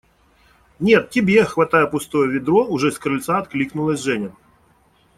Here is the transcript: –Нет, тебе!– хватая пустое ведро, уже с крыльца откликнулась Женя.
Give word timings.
–Нет, 0.79 1.11
тебе!– 1.11 1.45
хватая 1.45 1.85
пустое 1.85 2.27
ведро, 2.27 2.65
уже 2.65 2.91
с 2.91 2.97
крыльца 2.97 3.37
откликнулась 3.37 4.01
Женя. 4.01 4.31